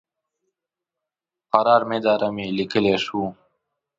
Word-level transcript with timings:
قرار 1.53 1.81
میدارم 1.89 2.35
یې 2.41 2.47
لیکلی 2.57 2.95
شوای. 3.05 3.29